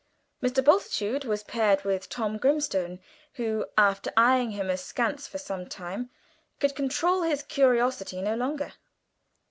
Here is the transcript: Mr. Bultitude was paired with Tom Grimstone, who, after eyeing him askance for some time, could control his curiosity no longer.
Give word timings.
Mr. 0.41 0.63
Bultitude 0.65 1.25
was 1.25 1.43
paired 1.43 1.83
with 1.83 2.09
Tom 2.09 2.37
Grimstone, 2.39 2.99
who, 3.33 3.67
after 3.77 4.11
eyeing 4.17 4.49
him 4.49 4.67
askance 4.71 5.27
for 5.27 5.37
some 5.37 5.69
time, 5.69 6.09
could 6.59 6.75
control 6.75 7.21
his 7.21 7.43
curiosity 7.43 8.19
no 8.19 8.33
longer. 8.35 8.73